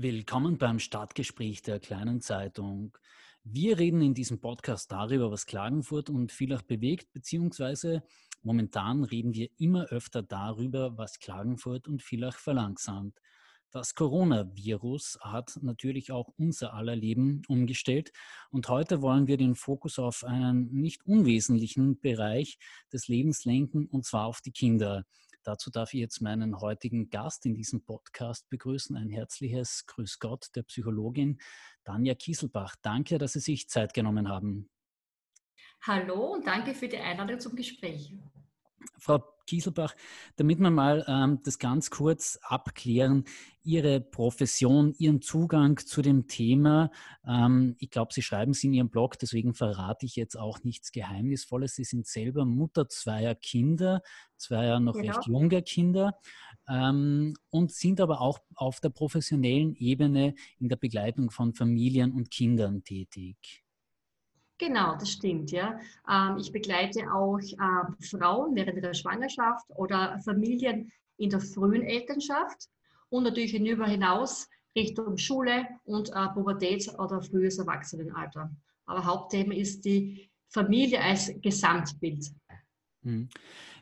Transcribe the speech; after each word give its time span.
Willkommen 0.00 0.58
beim 0.58 0.78
Stadtgespräch 0.78 1.62
der 1.62 1.80
kleinen 1.80 2.20
Zeitung. 2.20 2.96
Wir 3.42 3.80
reden 3.80 4.00
in 4.00 4.14
diesem 4.14 4.40
Podcast 4.40 4.92
darüber, 4.92 5.32
was 5.32 5.44
Klagenfurt 5.44 6.08
und 6.08 6.30
Villach 6.30 6.62
bewegt, 6.62 7.12
beziehungsweise 7.12 8.04
momentan 8.44 9.02
reden 9.02 9.34
wir 9.34 9.48
immer 9.58 9.86
öfter 9.86 10.22
darüber, 10.22 10.96
was 10.96 11.18
Klagenfurt 11.18 11.88
und 11.88 12.00
Villach 12.00 12.36
verlangsamt. 12.38 13.18
Das 13.72 13.96
Coronavirus 13.96 15.18
hat 15.20 15.58
natürlich 15.62 16.12
auch 16.12 16.32
unser 16.36 16.74
aller 16.74 16.94
Leben 16.94 17.42
umgestellt 17.48 18.12
und 18.50 18.68
heute 18.68 19.02
wollen 19.02 19.26
wir 19.26 19.36
den 19.36 19.56
Fokus 19.56 19.98
auf 19.98 20.22
einen 20.22 20.70
nicht 20.70 21.04
unwesentlichen 21.06 21.98
Bereich 21.98 22.56
des 22.92 23.08
Lebens 23.08 23.44
lenken 23.44 23.86
und 23.86 24.04
zwar 24.04 24.26
auf 24.26 24.42
die 24.42 24.52
Kinder. 24.52 25.06
Dazu 25.48 25.70
darf 25.70 25.94
ich 25.94 26.00
jetzt 26.00 26.20
meinen 26.20 26.60
heutigen 26.60 27.08
Gast 27.08 27.46
in 27.46 27.54
diesem 27.54 27.82
Podcast 27.82 28.50
begrüßen. 28.50 28.94
Ein 28.98 29.08
herzliches 29.08 29.86
Grüß 29.86 30.18
Gott 30.18 30.50
der 30.54 30.62
Psychologin 30.64 31.40
Tanja 31.84 32.14
Kieselbach. 32.14 32.76
Danke, 32.82 33.16
dass 33.16 33.32
Sie 33.32 33.40
sich 33.40 33.66
Zeit 33.66 33.94
genommen 33.94 34.28
haben. 34.28 34.68
Hallo 35.80 36.34
und 36.34 36.46
danke 36.46 36.74
für 36.74 36.86
die 36.86 36.98
Einladung 36.98 37.40
zum 37.40 37.56
Gespräch. 37.56 38.12
Frau 38.98 39.24
Kieselbach, 39.48 39.94
damit 40.36 40.60
wir 40.60 40.70
mal 40.70 41.04
ähm, 41.08 41.40
das 41.42 41.58
ganz 41.58 41.90
kurz 41.90 42.38
abklären, 42.42 43.24
Ihre 43.64 44.00
Profession, 44.00 44.94
Ihren 44.98 45.20
Zugang 45.20 45.78
zu 45.78 46.02
dem 46.02 46.28
Thema. 46.28 46.90
Ähm, 47.26 47.74
ich 47.78 47.90
glaube, 47.90 48.12
Sie 48.12 48.22
schreiben 48.22 48.52
es 48.52 48.62
in 48.62 48.74
Ihrem 48.74 48.90
Blog, 48.90 49.18
deswegen 49.18 49.54
verrate 49.54 50.06
ich 50.06 50.16
jetzt 50.16 50.38
auch 50.38 50.62
nichts 50.64 50.92
Geheimnisvolles. 50.92 51.74
Sie 51.74 51.84
sind 51.84 52.06
selber 52.06 52.44
Mutter 52.44 52.88
zweier 52.88 53.34
Kinder, 53.34 54.02
zweier 54.36 54.80
noch 54.80 54.94
genau. 54.94 55.12
recht 55.12 55.26
junger 55.26 55.62
Kinder 55.62 56.18
ähm, 56.68 57.34
und 57.50 57.72
sind 57.72 58.00
aber 58.00 58.20
auch 58.20 58.38
auf 58.54 58.80
der 58.80 58.90
professionellen 58.90 59.74
Ebene 59.74 60.34
in 60.58 60.68
der 60.68 60.76
Begleitung 60.76 61.30
von 61.30 61.54
Familien 61.54 62.12
und 62.12 62.30
Kindern 62.30 62.84
tätig. 62.84 63.64
Genau, 64.58 64.96
das 64.96 65.10
stimmt, 65.12 65.52
ja. 65.52 65.78
Ähm, 66.10 66.36
ich 66.38 66.50
begleite 66.50 67.12
auch 67.12 67.38
ähm, 67.38 67.96
Frauen 68.00 68.56
während 68.56 68.82
der 68.82 68.94
Schwangerschaft 68.94 69.66
oder 69.70 70.18
Familien 70.24 70.90
in 71.16 71.30
der 71.30 71.40
frühen 71.40 71.82
Elternschaft 71.82 72.68
und 73.08 73.22
natürlich 73.22 73.52
hinüber 73.52 73.86
hinaus 73.86 74.48
Richtung 74.76 75.16
Schule 75.16 75.66
und 75.84 76.10
äh, 76.10 76.28
Pubertät 76.34 76.88
oder 76.98 77.22
frühes 77.22 77.58
Erwachsenenalter. 77.58 78.50
Aber 78.86 79.04
Hauptthema 79.04 79.54
ist 79.54 79.84
die 79.84 80.28
Familie 80.48 81.00
als 81.00 81.32
Gesamtbild. 81.40 82.30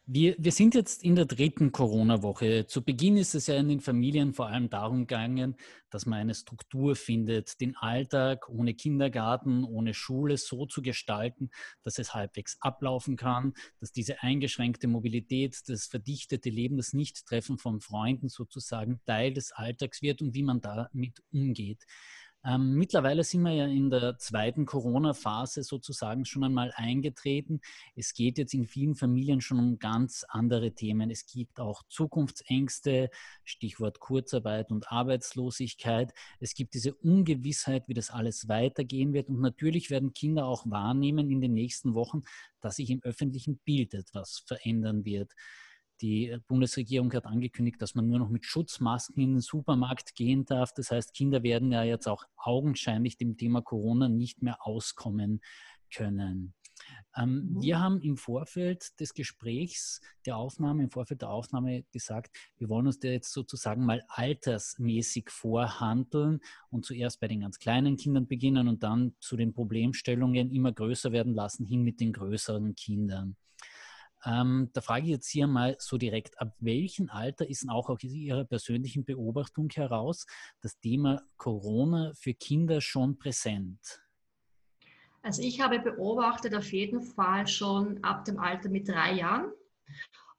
Wir, 0.08 0.36
wir 0.38 0.52
sind 0.52 0.76
jetzt 0.76 1.02
in 1.02 1.16
der 1.16 1.24
dritten 1.24 1.72
Corona-Woche. 1.72 2.68
Zu 2.68 2.84
Beginn 2.84 3.16
ist 3.16 3.34
es 3.34 3.48
ja 3.48 3.56
in 3.56 3.68
den 3.68 3.80
Familien 3.80 4.34
vor 4.34 4.46
allem 4.46 4.70
darum 4.70 5.00
gegangen, 5.00 5.56
dass 5.90 6.06
man 6.06 6.20
eine 6.20 6.34
Struktur 6.36 6.94
findet, 6.94 7.60
den 7.60 7.74
Alltag 7.74 8.48
ohne 8.48 8.74
Kindergarten, 8.74 9.64
ohne 9.64 9.94
Schule 9.94 10.36
so 10.36 10.64
zu 10.64 10.80
gestalten, 10.80 11.50
dass 11.82 11.98
es 11.98 12.14
halbwegs 12.14 12.56
ablaufen 12.60 13.16
kann, 13.16 13.54
dass 13.80 13.90
diese 13.90 14.22
eingeschränkte 14.22 14.86
Mobilität, 14.86 15.60
das 15.66 15.86
verdichtete 15.86 16.50
Leben, 16.50 16.76
das 16.76 16.92
Nichttreffen 16.92 17.58
von 17.58 17.80
Freunden 17.80 18.28
sozusagen 18.28 19.00
Teil 19.06 19.34
des 19.34 19.50
Alltags 19.50 20.02
wird 20.02 20.22
und 20.22 20.34
wie 20.34 20.44
man 20.44 20.60
damit 20.60 21.20
umgeht. 21.32 21.84
Ähm, 22.46 22.74
mittlerweile 22.74 23.24
sind 23.24 23.42
wir 23.42 23.50
ja 23.50 23.66
in 23.66 23.90
der 23.90 24.18
zweiten 24.18 24.66
Corona-Phase 24.66 25.64
sozusagen 25.64 26.24
schon 26.24 26.44
einmal 26.44 26.72
eingetreten. 26.76 27.60
Es 27.96 28.14
geht 28.14 28.38
jetzt 28.38 28.54
in 28.54 28.66
vielen 28.66 28.94
Familien 28.94 29.40
schon 29.40 29.58
um 29.58 29.78
ganz 29.80 30.24
andere 30.28 30.72
Themen. 30.72 31.10
Es 31.10 31.26
gibt 31.26 31.58
auch 31.58 31.82
Zukunftsängste, 31.88 33.10
Stichwort 33.42 33.98
Kurzarbeit 33.98 34.70
und 34.70 34.92
Arbeitslosigkeit. 34.92 36.12
Es 36.38 36.54
gibt 36.54 36.74
diese 36.74 36.94
Ungewissheit, 36.94 37.88
wie 37.88 37.94
das 37.94 38.10
alles 38.10 38.46
weitergehen 38.48 39.12
wird. 39.12 39.28
Und 39.28 39.40
natürlich 39.40 39.90
werden 39.90 40.12
Kinder 40.12 40.46
auch 40.46 40.70
wahrnehmen 40.70 41.28
in 41.30 41.40
den 41.40 41.52
nächsten 41.52 41.94
Wochen, 41.94 42.22
dass 42.60 42.76
sich 42.76 42.90
im 42.90 43.02
öffentlichen 43.02 43.58
Bild 43.64 43.92
etwas 43.92 44.44
verändern 44.46 45.04
wird. 45.04 45.32
Die 46.00 46.36
Bundesregierung 46.46 47.12
hat 47.14 47.26
angekündigt, 47.26 47.80
dass 47.80 47.94
man 47.94 48.06
nur 48.06 48.18
noch 48.18 48.28
mit 48.28 48.44
Schutzmasken 48.44 49.22
in 49.22 49.32
den 49.34 49.40
Supermarkt 49.40 50.14
gehen 50.14 50.44
darf. 50.44 50.72
Das 50.74 50.90
heißt, 50.90 51.14
Kinder 51.14 51.42
werden 51.42 51.72
ja 51.72 51.82
jetzt 51.82 52.06
auch 52.06 52.24
augenscheinlich 52.36 53.16
dem 53.16 53.36
Thema 53.36 53.62
Corona 53.62 54.08
nicht 54.08 54.42
mehr 54.42 54.58
auskommen 54.66 55.40
können. 55.94 56.54
Ähm, 57.16 57.48
mhm. 57.54 57.62
Wir 57.62 57.80
haben 57.80 58.00
im 58.00 58.16
Vorfeld 58.16 58.98
des 59.00 59.14
Gesprächs, 59.14 60.00
der 60.26 60.36
Aufnahme, 60.36 60.82
im 60.82 60.90
Vorfeld 60.90 61.22
der 61.22 61.30
Aufnahme 61.30 61.84
gesagt, 61.92 62.36
wir 62.58 62.68
wollen 62.68 62.86
uns 62.86 62.98
da 62.98 63.08
jetzt 63.08 63.32
sozusagen 63.32 63.84
mal 63.84 64.02
altersmäßig 64.08 65.30
vorhandeln 65.30 66.40
und 66.70 66.84
zuerst 66.84 67.20
bei 67.20 67.28
den 67.28 67.40
ganz 67.40 67.58
kleinen 67.58 67.96
Kindern 67.96 68.26
beginnen 68.26 68.68
und 68.68 68.82
dann 68.82 69.14
zu 69.20 69.36
den 69.36 69.54
Problemstellungen 69.54 70.50
immer 70.50 70.72
größer 70.72 71.12
werden 71.12 71.34
lassen, 71.34 71.64
hin 71.64 71.82
mit 71.82 72.00
den 72.00 72.12
größeren 72.12 72.74
Kindern. 72.74 73.36
Ähm, 74.26 74.70
da 74.72 74.80
frage 74.80 75.04
ich 75.04 75.10
jetzt 75.10 75.30
hier 75.30 75.46
mal 75.46 75.76
so 75.78 75.98
direkt, 75.98 76.40
ab 76.40 76.52
welchem 76.58 77.08
Alter 77.08 77.48
ist 77.48 77.68
auch 77.68 77.88
aus 77.88 78.02
Ihrer 78.02 78.44
persönlichen 78.44 79.04
Beobachtung 79.04 79.70
heraus 79.70 80.26
das 80.60 80.78
Thema 80.80 81.22
Corona 81.36 82.12
für 82.14 82.34
Kinder 82.34 82.80
schon 82.80 83.18
präsent? 83.18 83.78
Also 85.22 85.42
ich 85.42 85.60
habe 85.60 85.78
beobachtet 85.78 86.54
auf 86.54 86.72
jeden 86.72 87.02
Fall 87.02 87.46
schon 87.46 88.02
ab 88.02 88.24
dem 88.24 88.38
Alter 88.38 88.68
mit 88.68 88.88
drei 88.88 89.14
Jahren. 89.14 89.52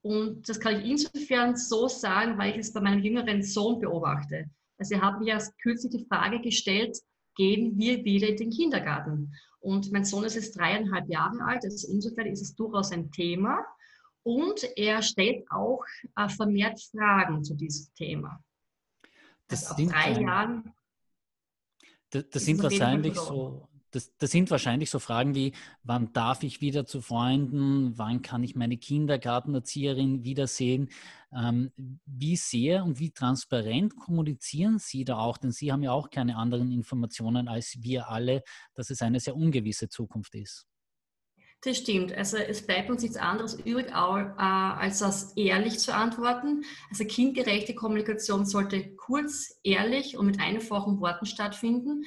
Und 0.02 0.48
das 0.48 0.60
kann 0.60 0.82
ich 0.82 0.86
insofern 0.86 1.56
so 1.56 1.88
sagen, 1.88 2.38
weil 2.38 2.52
ich 2.52 2.60
es 2.60 2.74
bei 2.74 2.82
meinem 2.82 3.04
jüngeren 3.04 3.42
Sohn 3.42 3.80
beobachte. 3.80 4.50
Also 4.78 4.96
er 4.96 5.02
hat 5.02 5.20
mir 5.20 5.30
erst 5.30 5.58
kürzlich 5.60 5.92
die 5.92 6.06
Frage 6.08 6.40
gestellt, 6.42 6.98
gehen 7.36 7.78
wir 7.78 8.04
wieder 8.04 8.28
in 8.28 8.38
den 8.38 8.50
Kindergarten? 8.50 9.34
Und 9.60 9.92
mein 9.92 10.06
Sohn 10.06 10.24
ist 10.24 10.36
jetzt 10.36 10.58
dreieinhalb 10.58 11.10
Jahre 11.10 11.44
alt, 11.46 11.64
also 11.64 11.92
insofern 11.92 12.28
ist 12.28 12.42
es 12.42 12.56
durchaus 12.56 12.92
ein 12.92 13.12
Thema. 13.12 13.66
Und 14.28 14.62
er 14.76 15.02
stellt 15.04 15.50
auch 15.50 15.86
äh, 16.18 16.28
vermehrt 16.28 16.82
Fragen 16.82 17.46
zu 17.46 17.56
diesem 17.56 17.94
Thema. 17.96 18.44
Das 19.48 19.68
also 19.68 19.76
sind 19.78 19.94
drei 19.94 20.22
Jahren. 20.22 20.74
Das, 22.10 22.26
das 22.30 22.44
sind 22.44 22.62
wahrscheinlich 22.62 23.16
so, 23.16 23.70
das, 23.92 24.14
das, 24.18 24.32
sind 24.32 24.52
wahrscheinlich 24.52 24.90
so 24.90 25.00
Fragen 25.00 25.34
wie, 25.34 25.54
wann 25.84 26.12
darf 26.12 26.44
ich 26.44 26.60
wieder 26.60 26.86
zu 26.86 27.00
Freunden, 27.00 27.98
wann 27.98 28.22
kann 28.22 28.44
ich 28.44 28.54
meine 28.54 28.76
Kindergartenerzieherin 28.76 30.26
wiedersehen? 30.26 30.90
Ähm, 31.34 31.72
wie 32.06 32.36
sehr 32.36 32.84
und 32.84 33.00
wie 33.00 33.12
transparent 33.12 33.96
kommunizieren 33.96 34.78
Sie 34.78 35.06
da 35.06 35.20
auch? 35.20 35.38
Denn 35.38 35.54
Sie 35.54 35.72
haben 35.72 35.84
ja 35.84 35.94
auch 35.94 36.10
keine 36.10 36.36
anderen 36.36 36.70
Informationen 36.74 37.48
als 37.48 37.82
wir 37.82 38.10
alle, 38.10 38.44
dass 38.74 38.90
es 38.90 39.02
eine 39.02 39.22
sehr 39.22 39.38
ungewisse 39.38 39.88
Zukunft 39.88 40.36
ist. 40.36 40.68
Das 41.68 41.80
stimmt. 41.80 42.14
Also 42.14 42.38
es 42.38 42.66
bleibt 42.66 42.90
uns 42.90 43.02
nichts 43.02 43.18
anderes 43.18 43.56
übrig, 43.56 43.88
äh, 43.88 43.92
als 43.92 45.00
das 45.00 45.34
ehrlich 45.36 45.80
zu 45.80 45.94
antworten. 45.94 46.64
Also 46.90 47.04
kindgerechte 47.04 47.76
Kommunikation 47.76 48.46
sollte 48.46 48.96
kurz, 48.96 49.60
ehrlich 49.64 50.18
und 50.18 50.28
mit 50.28 50.40
einfachen 50.40 51.02
Worten 51.02 51.26
stattfinden. 51.26 52.06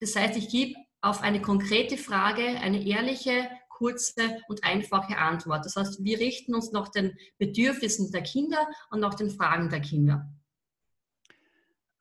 Das 0.00 0.16
heißt, 0.16 0.38
ich 0.38 0.48
gebe 0.48 0.76
auf 1.02 1.20
eine 1.20 1.42
konkrete 1.42 1.98
Frage 1.98 2.42
eine 2.42 2.86
ehrliche, 2.86 3.50
kurze 3.68 4.38
und 4.48 4.64
einfache 4.64 5.18
Antwort. 5.18 5.66
Das 5.66 5.76
heißt, 5.76 6.02
wir 6.02 6.18
richten 6.18 6.54
uns 6.54 6.72
nach 6.72 6.88
den 6.88 7.18
Bedürfnissen 7.36 8.10
der 8.12 8.22
Kinder 8.22 8.66
und 8.88 9.00
nach 9.00 9.12
den 9.12 9.28
Fragen 9.28 9.68
der 9.68 9.80
Kinder. 9.80 10.32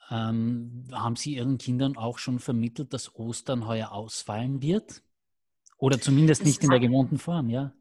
Ähm, 0.09 0.85
haben 0.93 1.17
Sie 1.17 1.35
Ihren 1.35 1.57
Kindern 1.57 1.97
auch 1.97 2.19
schon 2.19 2.39
vermittelt, 2.39 2.93
dass 2.93 3.13
Ostern 3.15 3.67
heuer 3.67 3.91
ausfallen 3.91 4.61
wird? 4.61 5.03
Oder 5.77 5.99
zumindest 5.99 6.43
nicht 6.43 6.63
in 6.63 6.69
der 6.69 6.79
gewohnten 6.79 7.17
Form, 7.17 7.49
ja? 7.49 7.71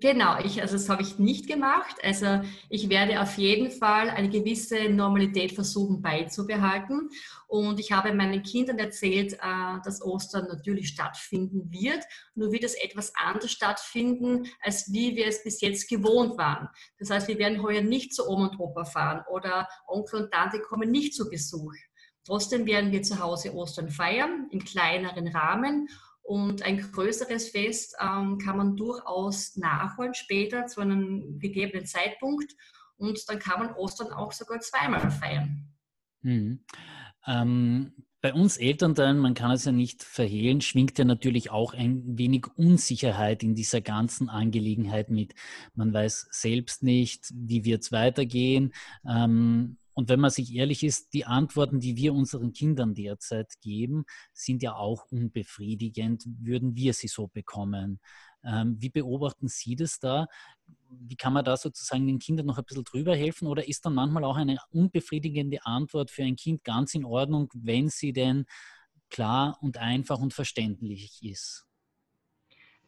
Genau, 0.00 0.38
ich, 0.38 0.60
also 0.60 0.74
das 0.74 0.88
habe 0.88 1.02
ich 1.02 1.18
nicht 1.18 1.48
gemacht. 1.48 1.96
Also 2.02 2.42
ich 2.68 2.88
werde 2.88 3.20
auf 3.20 3.36
jeden 3.36 3.70
Fall 3.70 4.10
eine 4.10 4.28
gewisse 4.28 4.88
Normalität 4.88 5.52
versuchen 5.52 6.02
beizubehalten. 6.02 7.10
Und 7.48 7.80
ich 7.80 7.90
habe 7.90 8.12
meinen 8.14 8.42
Kindern 8.42 8.78
erzählt, 8.78 9.34
äh, 9.34 9.80
dass 9.84 10.02
Ostern 10.02 10.46
natürlich 10.46 10.88
stattfinden 10.88 11.72
wird. 11.72 12.04
Nur 12.34 12.52
wird 12.52 12.64
es 12.64 12.74
etwas 12.74 13.12
anders 13.16 13.50
stattfinden, 13.50 14.46
als 14.60 14.92
wie 14.92 15.16
wir 15.16 15.26
es 15.26 15.42
bis 15.42 15.60
jetzt 15.60 15.88
gewohnt 15.88 16.38
waren. 16.38 16.68
Das 16.98 17.10
heißt, 17.10 17.28
wir 17.28 17.38
werden 17.38 17.62
heuer 17.62 17.82
nicht 17.82 18.14
zu 18.14 18.28
Oma 18.28 18.48
und 18.48 18.60
Opa 18.60 18.84
fahren 18.84 19.24
oder 19.30 19.68
Onkel 19.86 20.22
und 20.22 20.32
Tante 20.32 20.60
kommen 20.60 20.90
nicht 20.90 21.14
zu 21.14 21.28
Besuch. 21.28 21.74
Trotzdem 22.24 22.66
werden 22.66 22.92
wir 22.92 23.02
zu 23.02 23.18
Hause 23.18 23.52
Ostern 23.52 23.88
feiern, 23.88 24.46
im 24.52 24.64
kleineren 24.64 25.26
Rahmen 25.28 25.88
und 26.22 26.62
ein 26.62 26.78
größeres 26.78 27.50
Fest 27.50 27.96
ähm, 28.00 28.38
kann 28.38 28.56
man 28.56 28.76
durchaus 28.76 29.56
nachholen 29.56 30.14
später 30.14 30.66
zu 30.66 30.80
einem 30.80 31.38
gegebenen 31.38 31.86
Zeitpunkt. 31.86 32.54
Und 32.96 33.28
dann 33.28 33.38
kann 33.38 33.58
man 33.58 33.74
Ostern 33.74 34.12
auch 34.12 34.32
sogar 34.32 34.60
zweimal 34.60 35.10
feiern. 35.10 35.68
Mhm. 36.22 36.64
Ähm, 37.26 37.92
bei 38.22 38.32
uns 38.32 38.56
Elternteilen, 38.56 39.18
man 39.18 39.34
kann 39.34 39.50
es 39.50 39.64
ja 39.64 39.72
nicht 39.72 40.04
verhehlen, 40.04 40.60
schwingt 40.60 40.96
ja 40.96 41.04
natürlich 41.04 41.50
auch 41.50 41.74
ein 41.74 42.16
wenig 42.16 42.46
Unsicherheit 42.56 43.42
in 43.42 43.56
dieser 43.56 43.80
ganzen 43.80 44.28
Angelegenheit 44.28 45.10
mit. 45.10 45.34
Man 45.74 45.92
weiß 45.92 46.28
selbst 46.30 46.84
nicht, 46.84 47.32
wie 47.34 47.64
wird 47.64 47.82
es 47.82 47.90
weitergehen. 47.90 48.72
Ähm, 49.04 49.76
Und 49.94 50.08
wenn 50.08 50.20
man 50.20 50.30
sich 50.30 50.54
ehrlich 50.54 50.82
ist, 50.82 51.12
die 51.12 51.26
Antworten, 51.26 51.80
die 51.80 51.96
wir 51.96 52.14
unseren 52.14 52.52
Kindern 52.52 52.94
derzeit 52.94 53.60
geben, 53.60 54.04
sind 54.32 54.62
ja 54.62 54.74
auch 54.74 55.04
unbefriedigend, 55.10 56.24
würden 56.38 56.76
wir 56.76 56.94
sie 56.94 57.08
so 57.08 57.28
bekommen. 57.28 58.00
Ähm, 58.44 58.76
wie 58.80 58.90
beobachten 58.90 59.48
Sie 59.48 59.76
das 59.76 60.00
da? 60.00 60.26
Wie 60.90 61.16
kann 61.16 61.32
man 61.32 61.44
da 61.44 61.56
sozusagen 61.56 62.06
den 62.06 62.18
Kindern 62.18 62.46
noch 62.46 62.58
ein 62.58 62.64
bisschen 62.64 62.84
drüber 62.84 63.14
helfen? 63.14 63.46
Oder 63.46 63.68
ist 63.68 63.84
dann 63.86 63.94
manchmal 63.94 64.24
auch 64.24 64.36
eine 64.36 64.58
unbefriedigende 64.70 65.64
Antwort 65.64 66.10
für 66.10 66.22
ein 66.22 66.36
Kind 66.36 66.64
ganz 66.64 66.94
in 66.94 67.04
Ordnung, 67.04 67.48
wenn 67.54 67.88
sie 67.88 68.12
denn 68.12 68.46
klar 69.10 69.58
und 69.60 69.76
einfach 69.78 70.18
und 70.18 70.34
verständlich 70.34 71.22
ist? 71.22 71.66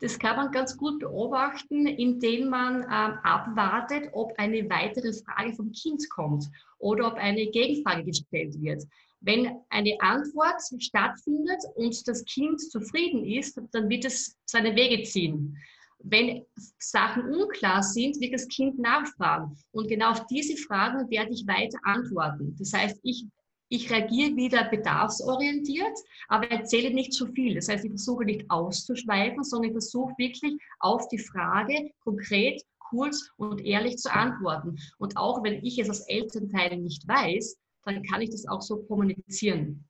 Das 0.01 0.19
kann 0.19 0.37
man 0.37 0.51
ganz 0.51 0.77
gut 0.77 0.99
beobachten, 0.99 1.87
indem 1.87 2.51
man 2.51 2.83
ähm, 2.83 3.19
abwartet, 3.23 4.11
ob 4.13 4.33
eine 4.39 4.69
weitere 4.69 5.13
Frage 5.13 5.55
vom 5.55 5.71
Kind 5.73 6.09
kommt 6.11 6.47
oder 6.79 7.09
ob 7.09 7.15
eine 7.15 7.47
Gegenfrage 7.47 8.05
gestellt 8.05 8.61
wird. 8.61 8.85
Wenn 9.21 9.57
eine 9.71 9.97
Antwort 10.01 10.61
stattfindet 10.79 11.63
und 11.77 12.07
das 12.07 12.25
Kind 12.27 12.61
zufrieden 12.61 13.25
ist, 13.25 13.59
dann 13.73 13.89
wird 13.89 14.05
es 14.05 14.37
seine 14.45 14.77
Wege 14.77 15.03
ziehen. 15.05 15.57
Wenn 16.01 16.45
Sachen 16.79 17.35
unklar 17.35 17.83
sind, 17.83 18.21
wird 18.21 18.35
das 18.35 18.47
Kind 18.49 18.79
nachfragen. 18.79 19.57
Und 19.73 19.89
genau 19.89 20.11
auf 20.11 20.27
diese 20.27 20.57
Fragen 20.59 21.09
werde 21.09 21.33
ich 21.33 21.47
weiter 21.47 21.79
antworten. 21.85 22.55
Das 22.59 22.75
heißt, 22.75 23.01
ich, 23.03 23.27
ich 23.69 23.91
reagiere 23.91 24.37
wieder 24.37 24.69
bedarfsorientiert, 24.69 25.99
aber 26.29 26.51
erzähle 26.51 26.93
nicht 26.93 27.13
zu 27.13 27.27
viel. 27.33 27.55
Das 27.55 27.69
heißt, 27.69 27.85
ich 27.85 27.91
versuche 27.91 28.25
nicht 28.25 28.51
auszuschweifen, 28.51 29.43
sondern 29.43 29.71
ich 29.71 29.75
versuche 29.75 30.13
wirklich 30.19 30.55
auf 30.81 31.09
die 31.09 31.19
Frage 31.19 31.91
konkret, 32.01 32.63
kurz 32.79 33.31
und 33.37 33.65
ehrlich 33.65 33.97
zu 33.97 34.13
antworten. 34.13 34.77
Und 34.99 35.17
auch 35.17 35.43
wenn 35.43 35.65
ich 35.65 35.79
es 35.79 35.89
als 35.89 36.07
Elternteil 36.09 36.77
nicht 36.77 37.09
weiß, 37.09 37.57
dann 37.85 38.03
kann 38.03 38.23
ich 38.23 38.31
das 38.31 38.47
auch 38.47 38.63
so 38.63 38.77
kommunizieren. 38.85 39.85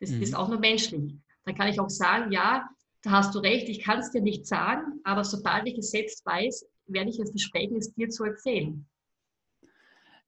Das 0.00 0.10
mhm. 0.10 0.22
ist 0.22 0.34
auch 0.34 0.48
nur 0.48 0.60
menschlich. 0.60 1.14
Dann 1.44 1.54
kann 1.54 1.68
ich 1.68 1.80
auch 1.80 1.90
sagen, 1.90 2.30
ja, 2.30 2.68
da 3.02 3.10
hast 3.10 3.34
du 3.34 3.38
recht, 3.38 3.68
ich 3.68 3.82
kann 3.82 4.00
es 4.00 4.10
dir 4.10 4.20
nicht 4.20 4.46
sagen, 4.46 5.00
aber 5.04 5.24
sobald 5.24 5.66
ich 5.66 5.78
es 5.78 5.90
selbst 5.90 6.24
weiß, 6.26 6.66
werde 6.86 7.10
ich 7.10 7.18
es 7.18 7.30
versprechen, 7.30 7.76
es 7.76 7.92
dir 7.94 8.08
zu 8.08 8.24
erzählen. 8.24 8.86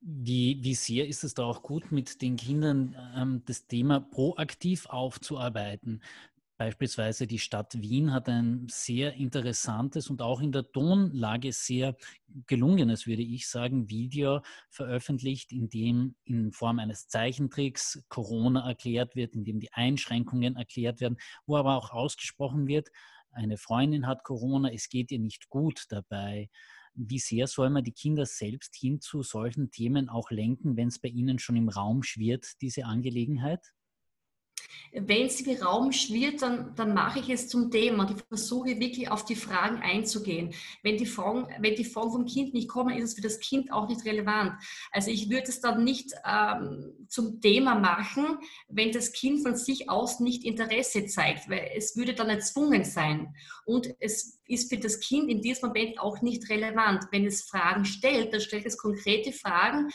Wie, 0.03 0.59
wie 0.63 0.75
sehr 0.75 1.07
ist 1.07 1.25
es 1.25 1.35
da 1.35 1.45
auch 1.45 1.63
gut, 1.63 1.93
mit 1.93 2.23
den 2.23 2.37
Kindern 2.37 2.97
ähm, 3.15 3.43
das 3.45 3.67
Thema 3.67 4.01
proaktiv 4.01 4.87
aufzuarbeiten? 4.87 6.03
Beispielsweise 6.57 7.27
die 7.27 7.39
Stadt 7.39 7.81
Wien 7.81 8.13
hat 8.13 8.29
ein 8.29 8.67
sehr 8.71 9.15
interessantes 9.15 10.11
und 10.11 10.23
auch 10.23 10.41
in 10.41 10.53
der 10.53 10.71
Tonlage 10.73 11.53
sehr 11.53 11.97
gelungenes, 12.47 13.07
würde 13.07 13.23
ich 13.23 13.49
sagen, 13.49 13.89
Video 13.89 14.43
veröffentlicht, 14.71 15.53
in 15.53 15.69
dem 15.69 16.17
in 16.25 16.53
Form 16.53 16.79
eines 16.79 17.09
Zeichentricks 17.09 18.03
Corona 18.09 18.69
erklärt 18.69 19.17
wird, 19.17 19.35
in 19.35 19.45
dem 19.45 19.61
die 19.61 19.73
Einschränkungen 19.73 20.57
erklärt 20.57 21.01
werden, 21.01 21.19
wo 21.47 21.57
aber 21.57 21.77
auch 21.77 21.91
ausgesprochen 21.91 22.67
wird, 22.67 22.89
eine 23.33 23.57
Freundin 23.57 24.07
hat 24.07 24.25
Corona, 24.25 24.71
es 24.73 24.89
geht 24.89 25.13
ihr 25.13 25.19
nicht 25.19 25.49
gut 25.49 25.85
dabei. 25.89 26.51
Wie 27.03 27.19
sehr 27.19 27.47
soll 27.47 27.71
man 27.71 27.83
die 27.83 27.93
Kinder 27.93 28.27
selbst 28.27 28.77
hin 28.77 29.01
zu 29.01 29.23
solchen 29.23 29.71
Themen 29.71 30.11
auch 30.11 30.31
lenken, 30.31 30.77
wenn 30.77 30.89
es 30.89 30.99
bei 30.99 31.09
ihnen 31.09 31.39
schon 31.39 31.57
im 31.57 31.71
Raum 31.71 32.03
schwirrt, 32.03 32.61
diese 32.61 32.85
Angelegenheit? 32.85 33.73
Wenn 34.93 35.27
es 35.27 35.41
im 35.41 35.63
Raum 35.63 35.93
schwirrt, 35.93 36.43
dann, 36.43 36.75
dann 36.75 36.95
mache 36.95 37.21
ich 37.21 37.31
es 37.31 37.49
zum 37.49 37.71
Thema 37.71 38.05
und 38.05 38.17
ich 38.17 38.25
versuche 38.27 38.81
wirklich 38.81 39.11
auf 39.11 39.25
die 39.25 39.37
Fragen 39.37 39.77
einzugehen. 39.79 40.53
Wenn 40.83 40.97
die, 40.97 41.07
Fragen, 41.07 41.47
wenn 41.61 41.77
die 41.77 41.85
Fragen 41.85 42.11
vom 42.11 42.27
Kind 42.27 42.55
nicht 42.55 42.69
kommen, 42.69 42.97
ist 42.97 43.05
es 43.05 43.15
für 43.15 43.21
das 43.21 43.39
Kind 43.39 43.73
auch 43.73 43.89
nicht 43.89 44.05
relevant. 44.05 44.53
Also 44.91 45.11
ich 45.11 45.31
würde 45.31 45.49
es 45.49 45.61
dann 45.61 45.85
nicht 45.85 46.13
ähm, 46.27 46.93
zum 47.09 47.41
Thema 47.41 47.77
machen, 47.77 48.39
wenn 48.69 48.91
das 48.91 49.13
Kind 49.13 49.43
von 49.43 49.55
sich 49.55 49.89
aus 49.89 50.19
nicht 50.19 50.45
Interesse 50.45 51.07
zeigt, 51.07 51.49
weil 51.49 51.71
es 51.77 51.97
würde 51.97 52.15
dann 52.15 52.29
erzwungen 52.29 52.85
sein. 52.85 53.35
Und 53.65 53.95
es 54.01 54.41
ist 54.47 54.73
für 54.73 54.79
das 54.79 54.99
Kind 55.01 55.31
in 55.31 55.41
diesem 55.41 55.69
Moment 55.69 56.01
auch 56.01 56.21
nicht 56.23 56.49
relevant. 56.49 57.05
Wenn 57.13 57.27
es 57.27 57.43
Fragen 57.43 57.85
stellt, 57.85 58.33
dann 58.33 58.41
stellt 58.41 58.67
es 58.67 58.77
konkrete 58.77 59.33
Fragen 59.33 59.91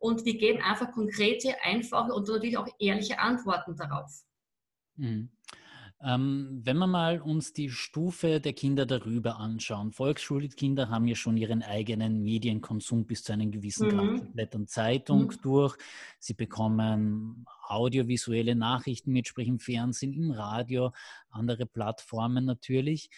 und 0.00 0.24
wir 0.24 0.36
geben 0.36 0.60
einfach 0.62 0.90
konkrete, 0.90 1.54
einfache 1.62 2.12
und 2.12 2.26
natürlich 2.26 2.58
auch 2.58 2.66
ehrliche 2.80 3.20
Antworten 3.20 3.76
darauf. 3.76 4.24
Mhm. 4.96 5.30
Ähm, 6.02 6.62
wenn 6.64 6.78
wir 6.78 6.86
mal 6.86 7.20
uns 7.20 7.52
die 7.52 7.68
Stufe 7.68 8.40
der 8.40 8.54
Kinder 8.54 8.86
darüber 8.86 9.38
anschauen, 9.38 9.92
Volksschulkinder 9.92 10.88
haben 10.88 11.06
ja 11.06 11.14
schon 11.14 11.36
ihren 11.36 11.62
eigenen 11.62 12.22
Medienkonsum 12.22 13.04
bis 13.04 13.22
zu 13.22 13.34
einem 13.34 13.50
gewissen 13.50 13.88
mhm. 13.88 13.90
Grad. 13.90 14.18
Sie 14.18 14.32
blättern 14.32 14.66
Zeitung 14.66 15.26
mhm. 15.26 15.40
durch, 15.42 15.76
sie 16.18 16.32
bekommen 16.32 17.44
audiovisuelle 17.68 18.54
Nachrichten 18.54 19.12
mit, 19.12 19.28
sprich 19.28 19.48
im 19.48 19.58
Fernsehen, 19.58 20.14
im 20.14 20.30
Radio, 20.30 20.92
andere 21.28 21.66
Plattformen 21.66 22.46
natürlich. 22.46 23.10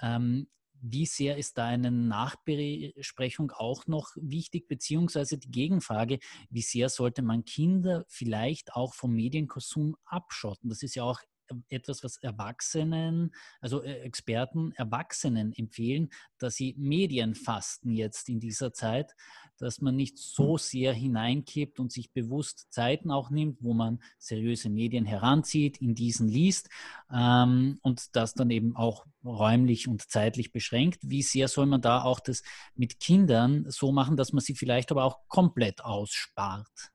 Ähm, 0.00 0.48
wie 0.82 1.06
sehr 1.06 1.36
ist 1.38 1.58
da 1.58 1.66
eine 1.66 1.90
Nachbesprechung 1.90 3.52
auch 3.52 3.86
noch 3.86 4.10
wichtig, 4.16 4.68
beziehungsweise 4.68 5.38
die 5.38 5.50
Gegenfrage, 5.50 6.18
wie 6.50 6.62
sehr 6.62 6.88
sollte 6.88 7.22
man 7.22 7.44
Kinder 7.44 8.04
vielleicht 8.08 8.74
auch 8.74 8.94
vom 8.94 9.12
Medienkonsum 9.14 9.96
abschotten? 10.04 10.68
Das 10.68 10.82
ist 10.82 10.94
ja 10.96 11.04
auch 11.04 11.20
etwas, 11.68 12.02
was 12.04 12.16
Erwachsenen, 12.18 13.34
also 13.60 13.82
äh, 13.82 14.00
Experten 14.00 14.72
Erwachsenen 14.72 15.52
empfehlen, 15.52 16.10
dass 16.38 16.56
sie 16.56 16.74
Medien 16.78 17.34
fasten 17.34 17.92
jetzt 17.92 18.28
in 18.28 18.40
dieser 18.40 18.72
Zeit, 18.72 19.14
dass 19.58 19.80
man 19.80 19.94
nicht 19.94 20.18
so 20.18 20.58
sehr 20.58 20.92
hineinkippt 20.92 21.78
und 21.78 21.92
sich 21.92 22.12
bewusst 22.12 22.72
Zeiten 22.72 23.10
auch 23.10 23.30
nimmt, 23.30 23.62
wo 23.62 23.74
man 23.74 24.02
seriöse 24.18 24.70
Medien 24.70 25.04
heranzieht, 25.04 25.78
in 25.78 25.94
diesen 25.94 26.28
liest 26.28 26.68
ähm, 27.12 27.78
und 27.82 28.16
das 28.16 28.34
dann 28.34 28.50
eben 28.50 28.74
auch 28.76 29.06
räumlich 29.24 29.88
und 29.88 30.02
zeitlich 30.02 30.52
beschränkt. 30.52 30.98
Wie 31.02 31.22
sehr 31.22 31.48
soll 31.48 31.66
man 31.66 31.80
da 31.80 32.02
auch 32.02 32.20
das 32.20 32.42
mit 32.74 32.98
Kindern 32.98 33.64
so 33.68 33.92
machen, 33.92 34.16
dass 34.16 34.32
man 34.32 34.42
sie 34.42 34.54
vielleicht 34.54 34.90
aber 34.90 35.04
auch 35.04 35.20
komplett 35.28 35.84
ausspart? 35.84 36.92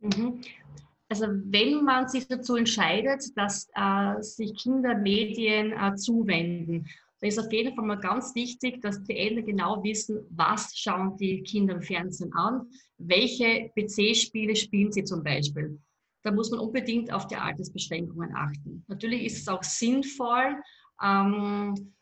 Mhm. 0.00 0.40
Also 1.12 1.26
wenn 1.28 1.84
man 1.84 2.08
sich 2.08 2.26
dazu 2.26 2.56
entscheidet, 2.56 3.36
dass 3.36 3.68
äh, 3.74 4.22
sich 4.22 4.54
Kinder 4.54 4.96
Medien 4.96 5.72
äh, 5.72 5.94
zuwenden, 5.94 6.86
dann 7.20 7.28
ist 7.28 7.38
auf 7.38 7.52
jeden 7.52 7.74
Fall 7.74 7.84
mal 7.84 8.00
ganz 8.00 8.34
wichtig, 8.34 8.80
dass 8.80 9.02
die 9.02 9.18
Eltern 9.18 9.44
genau 9.44 9.84
wissen, 9.84 10.24
was 10.30 10.74
schauen 10.74 11.18
die 11.18 11.42
Kinder 11.42 11.74
im 11.74 11.82
Fernsehen 11.82 12.32
an, 12.32 12.62
welche 12.96 13.70
PC-Spiele 13.76 14.56
spielen 14.56 14.90
sie 14.90 15.04
zum 15.04 15.22
Beispiel. 15.22 15.78
Da 16.22 16.32
muss 16.32 16.50
man 16.50 16.60
unbedingt 16.60 17.12
auf 17.12 17.26
die 17.26 17.36
Altersbeschränkungen 17.36 18.34
achten. 18.34 18.82
Natürlich 18.88 19.26
ist 19.26 19.42
es 19.42 19.48
auch 19.48 19.62
sinnvoll, 19.62 20.62
ähm, 21.04 21.92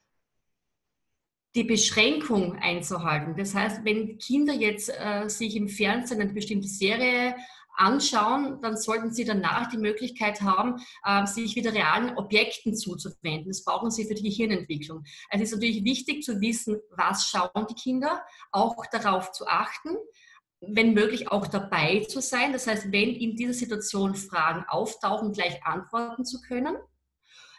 die 1.56 1.64
Beschränkung 1.64 2.54
einzuhalten. 2.60 3.34
Das 3.36 3.56
heißt, 3.56 3.84
wenn 3.84 4.18
Kinder 4.18 4.54
jetzt 4.54 4.88
äh, 4.88 5.28
sich 5.28 5.56
im 5.56 5.66
Fernsehen 5.66 6.20
eine 6.20 6.32
bestimmte 6.32 6.68
Serie 6.68 7.34
anschauen, 7.80 8.60
dann 8.60 8.76
sollten 8.76 9.12
Sie 9.12 9.24
danach 9.24 9.68
die 9.68 9.78
Möglichkeit 9.78 10.42
haben, 10.42 10.76
ähm, 11.06 11.26
sich 11.26 11.56
wieder 11.56 11.72
realen 11.72 12.16
Objekten 12.16 12.76
zuzuwenden. 12.76 13.48
Das 13.48 13.64
brauchen 13.64 13.90
Sie 13.90 14.04
für 14.04 14.14
die 14.14 14.28
Gehirnentwicklung. 14.28 15.04
Also 15.30 15.42
es 15.42 15.50
ist 15.50 15.56
natürlich 15.56 15.84
wichtig 15.84 16.22
zu 16.22 16.40
wissen, 16.40 16.78
was 16.90 17.28
schauen 17.28 17.66
die 17.68 17.74
Kinder, 17.74 18.22
auch 18.52 18.84
darauf 18.92 19.32
zu 19.32 19.46
achten, 19.46 19.96
wenn 20.60 20.92
möglich 20.92 21.30
auch 21.30 21.46
dabei 21.46 22.00
zu 22.00 22.20
sein. 22.20 22.52
Das 22.52 22.66
heißt, 22.66 22.92
wenn 22.92 23.10
in 23.14 23.34
dieser 23.34 23.54
Situation 23.54 24.14
Fragen 24.14 24.64
auftauchen, 24.68 25.32
gleich 25.32 25.64
antworten 25.64 26.24
zu 26.24 26.40
können. 26.42 26.76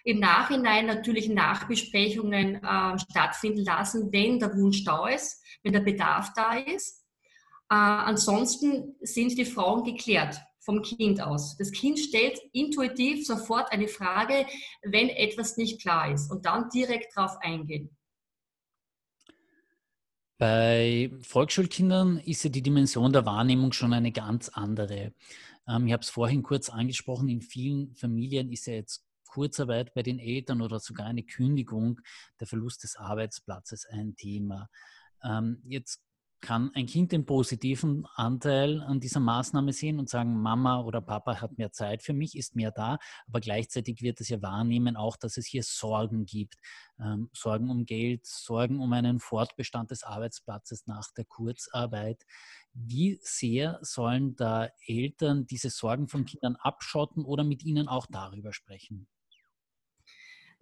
Im 0.04 0.20
Nachhinein 0.20 0.88
natürlich 0.88 1.30
Nachbesprechungen 1.30 2.56
äh, 2.56 3.00
stattfinden 3.00 3.64
lassen, 3.64 4.12
wenn 4.12 4.40
der 4.40 4.56
Wunsch 4.56 4.84
da 4.84 5.08
ist, 5.08 5.44
wenn 5.64 5.74
der 5.74 5.82
Bedarf 5.82 6.32
da 6.34 6.56
ist. 6.56 7.01
Äh, 7.72 7.76
ansonsten 7.76 8.96
sind 9.00 9.38
die 9.38 9.46
Frauen 9.46 9.86
geklärt 9.86 10.42
vom 10.60 10.82
Kind 10.82 11.22
aus. 11.22 11.56
Das 11.56 11.72
Kind 11.72 11.98
stellt 12.00 12.38
intuitiv 12.52 13.26
sofort 13.26 13.72
eine 13.72 13.88
Frage, 13.88 14.46
wenn 14.84 15.08
etwas 15.08 15.56
nicht 15.56 15.80
klar 15.82 16.12
ist 16.12 16.30
und 16.30 16.46
dann 16.46 16.70
direkt 16.70 17.16
darauf 17.16 17.38
eingehen. 17.40 17.96
Bei 20.38 21.10
Volksschulkindern 21.22 22.18
ist 22.18 22.44
ja 22.44 22.50
die 22.50 22.62
Dimension 22.62 23.14
der 23.14 23.26
Wahrnehmung 23.26 23.72
schon 23.72 23.94
eine 23.94 24.12
ganz 24.12 24.50
andere. 24.50 25.14
Ähm, 25.66 25.88
ich 25.88 25.94
habe 25.94 26.04
es 26.04 26.10
vorhin 26.10 26.44
kurz 26.44 26.70
angesprochen, 26.70 27.30
in 27.30 27.42
vielen 27.42 27.96
Familien 27.96 28.52
ist 28.52 28.68
ja 28.68 28.74
jetzt 28.74 29.06
Kurzarbeit 29.28 29.94
bei 29.94 30.04
den 30.04 30.20
Eltern 30.20 30.62
oder 30.62 30.82
sogar 30.82 31.06
eine 31.06 31.24
Kündigung, 31.24 32.02
der 32.42 32.48
Verlust 32.48 32.84
des 32.84 32.98
Arbeitsplatzes 32.98 33.86
ein 33.86 34.18
Thema. 34.18 34.68
Ähm, 35.24 35.62
jetzt 35.64 36.02
kann 36.42 36.72
ein 36.74 36.88
Kind 36.88 37.12
den 37.12 37.26
positiven 37.26 38.06
Anteil 38.16 38.82
an 38.82 39.00
dieser 39.00 39.20
Maßnahme 39.20 39.74
sehen 39.74 40.00
und 40.00 40.10
sagen, 40.10 40.42
Mama 40.42 40.82
oder 40.82 41.00
Papa 41.00 41.40
hat 41.40 41.58
mehr 41.58 41.72
Zeit 41.72 42.04
für 42.04 42.14
mich, 42.14 42.36
ist 42.36 42.56
mehr 42.56 42.72
da, 42.72 42.98
aber 43.28 43.40
gleichzeitig 43.40 44.02
wird 44.02 44.20
es 44.20 44.30
ja 44.30 44.42
wahrnehmen 44.42 44.96
auch, 44.96 45.18
dass 45.18 45.38
es 45.38 45.46
hier 45.46 45.64
Sorgen 45.64 46.26
gibt. 46.26 46.56
Ähm, 47.00 47.30
Sorgen 47.34 47.70
um 47.70 47.86
Geld, 47.86 48.26
Sorgen 48.26 48.80
um 48.80 48.92
einen 48.94 49.20
Fortbestand 49.20 49.92
des 49.92 50.04
Arbeitsplatzes 50.04 50.88
nach 50.88 51.12
der 51.16 51.26
Kurzarbeit. 51.26 52.26
Wie 52.74 53.20
sehr 53.22 53.80
sollen 53.82 54.36
da 54.36 54.70
Eltern 54.86 55.46
diese 55.46 55.70
Sorgen 55.70 56.08
von 56.08 56.26
Kindern 56.26 56.56
abschotten 56.56 57.24
oder 57.24 57.44
mit 57.44 57.64
ihnen 57.64 57.88
auch 57.88 58.08
darüber 58.10 58.54
sprechen? 58.54 59.08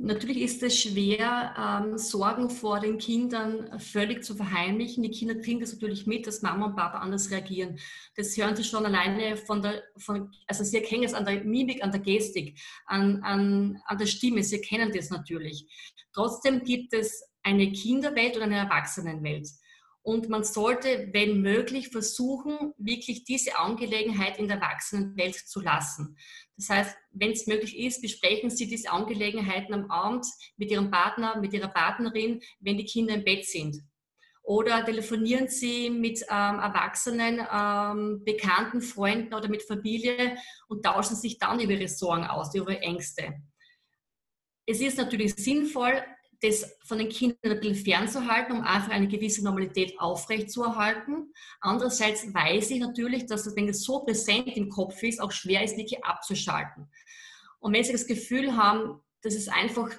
Natürlich 0.02 0.38
ist 0.38 0.64
es 0.64 0.80
schwer, 0.80 1.54
ähm, 1.58 1.98
Sorgen 1.98 2.50
vor 2.50 2.80
den 2.80 2.98
Kindern 3.00 3.78
völlig 3.82 4.24
zu 4.24 4.34
verheimlichen. 4.34 5.04
Die 5.04 5.12
Kinder 5.12 5.36
kriegen 5.36 5.60
das 5.60 5.74
natürlich 5.74 6.08
mit, 6.08 6.26
dass 6.26 6.42
Mama 6.42 6.68
und 6.68 6.78
Papa 6.78 7.00
anders 7.00 7.30
reagieren. 7.32 7.78
Das 8.16 8.38
hören 8.38 8.56
sie 8.56 8.64
schon 8.64 8.86
alleine 8.86 9.36
von 9.36 9.62
der, 9.62 9.84
von, 9.98 10.32
also 10.48 10.64
sie 10.64 10.78
erkennen 10.78 11.04
es 11.04 11.14
an 11.14 11.26
der 11.26 11.44
Mimik, 11.44 11.84
an 11.84 11.92
der 11.92 12.00
Gestik, 12.00 12.58
an, 12.86 13.22
an, 13.24 13.82
an 13.88 13.98
der 13.98 14.06
Stimme. 14.06 14.42
Sie 14.42 14.56
erkennen 14.56 14.90
das 14.96 15.10
natürlich. 15.10 15.68
Trotzdem 16.14 16.64
gibt 16.64 16.94
es 16.94 17.22
eine 17.44 17.70
Kinderwelt 17.74 18.38
und 18.38 18.44
eine 18.44 18.56
Erwachsenenwelt. 18.56 19.50
Und 20.02 20.30
man 20.30 20.44
sollte, 20.44 21.10
wenn 21.12 21.42
möglich, 21.42 21.90
versuchen, 21.90 22.74
wirklich 22.78 23.26
diese 23.26 23.60
Angelegenheit 23.60 24.40
in 24.40 24.48
der 24.48 24.58
Erwachsenenwelt 24.58 25.36
zu 25.36 25.60
lassen. 25.60 26.18
Das 26.56 26.70
heißt, 26.70 26.98
wenn 27.12 27.32
es 27.32 27.48
möglich 27.48 27.78
ist, 27.78 28.02
besprechen 28.02 28.50
Sie 28.50 28.68
diese 28.68 28.92
Angelegenheiten 28.92 29.74
am 29.74 29.92
Abend 29.92 30.26
mit 30.58 30.72
Ihrem 30.72 30.90
Partner, 30.90 31.40
mit 31.40 31.54
Ihrer 31.54 31.68
Partnerin, 31.68 32.42
wenn 32.60 32.78
die 32.78 32.86
Kinder 32.86 33.14
im 33.14 33.24
Bett 33.24 33.46
sind. 33.46 33.78
Oder 34.42 34.84
telefonieren 34.84 35.48
Sie 35.48 35.90
mit 35.90 36.22
ähm, 36.24 36.60
Erwachsenen, 36.60 37.46
ähm, 37.54 38.24
Bekannten, 38.26 38.82
Freunden 38.82 39.34
oder 39.34 39.48
mit 39.48 39.62
Familie 39.62 40.38
und 40.68 40.84
tauschen 40.84 41.16
sich 41.16 41.38
dann 41.38 41.60
über 41.60 41.74
Ihre 41.74 41.88
Sorgen 41.88 42.26
aus, 42.26 42.56
über 42.56 42.72
Ihre 42.72 42.82
Ängste. 42.82 43.36
Es 44.66 44.82
ist 44.82 44.98
natürlich 44.98 45.36
sinnvoll, 45.36 46.04
das 46.42 46.78
von 46.86 46.98
den 46.98 47.10
Kindern 47.10 47.38
ein 47.44 47.60
bisschen 47.60 47.84
fernzuhalten, 47.84 48.58
um 48.58 48.64
einfach 48.64 48.92
eine 48.92 49.08
gewisse 49.08 49.44
Normalität 49.44 50.00
aufrechtzuerhalten. 50.00 51.34
Andererseits 51.60 52.34
weiß 52.34 52.72
ich 52.72 52.80
natürlich, 52.80 53.26
dass 53.26 53.44
das, 53.44 53.56
wenn 53.56 53.68
es 53.68 53.84
so 53.84 54.00
präsent 54.06 54.56
im 54.56 54.70
Kopf 54.70 55.02
ist, 55.04 55.20
auch 55.20 55.32
schwer 55.32 55.64
ist, 55.64 55.78
wirklich 55.78 56.04
abzuschalten. 56.04 56.90
Und 57.60 57.74
wenn 57.74 57.84
Sie 57.84 57.92
das 57.92 58.08
Gefühl 58.08 58.56
haben, 58.56 59.02
dass 59.22 59.36
es 59.36 59.50
einfach, 59.50 59.90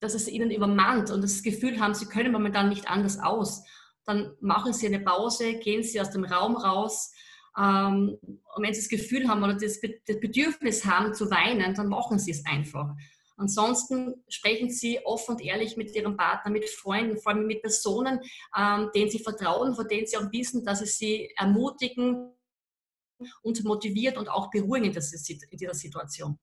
dass 0.00 0.14
es 0.14 0.26
Ihnen 0.26 0.50
übermannt 0.50 1.10
und 1.10 1.22
das 1.22 1.42
Gefühl 1.42 1.80
haben, 1.80 1.94
Sie 1.94 2.06
können 2.06 2.32
momentan 2.32 2.68
nicht 2.68 2.88
anders 2.88 3.20
aus, 3.20 3.62
dann 4.04 4.34
machen 4.40 4.72
Sie 4.72 4.86
eine 4.86 5.00
Pause, 5.00 5.54
gehen 5.54 5.84
Sie 5.84 6.00
aus 6.00 6.10
dem 6.10 6.24
Raum 6.24 6.56
raus. 6.56 7.12
Ähm, 7.56 8.18
und 8.22 8.62
wenn 8.62 8.74
Sie 8.74 8.80
das 8.80 8.88
Gefühl 8.88 9.28
haben 9.28 9.44
oder 9.44 9.54
das 9.54 9.80
Bedürfnis 9.80 10.84
haben 10.84 11.14
zu 11.14 11.30
weinen, 11.30 11.74
dann 11.74 11.88
machen 11.88 12.18
Sie 12.18 12.32
es 12.32 12.44
einfach. 12.46 12.96
Ansonsten 13.38 14.24
sprechen 14.28 14.68
Sie 14.68 14.98
offen 15.04 15.36
und 15.36 15.40
ehrlich 15.40 15.76
mit 15.76 15.94
Ihrem 15.94 16.16
Partner, 16.16 16.50
mit 16.50 16.68
Freunden, 16.68 17.18
vor 17.18 17.32
allem 17.32 17.46
mit 17.46 17.62
Personen, 17.62 18.20
ähm, 18.56 18.90
denen 18.94 19.10
Sie 19.10 19.20
vertrauen, 19.20 19.76
von 19.76 19.86
denen 19.86 20.06
Sie 20.06 20.16
auch 20.16 20.30
wissen, 20.32 20.64
dass 20.64 20.80
Sie 20.80 20.86
sie 20.86 21.32
ermutigen 21.36 22.32
und 23.42 23.64
motiviert 23.64 24.18
und 24.18 24.28
auch 24.28 24.50
beruhigen 24.50 24.86
in 24.86 24.92
dieser 25.56 25.74
Situation. 25.74 26.38